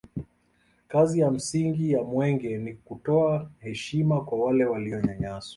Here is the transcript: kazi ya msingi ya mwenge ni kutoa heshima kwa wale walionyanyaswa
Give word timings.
kazi 0.87 1.19
ya 1.19 1.31
msingi 1.31 1.91
ya 1.91 2.03
mwenge 2.03 2.57
ni 2.57 2.73
kutoa 2.73 3.51
heshima 3.59 4.21
kwa 4.25 4.39
wale 4.45 4.65
walionyanyaswa 4.65 5.49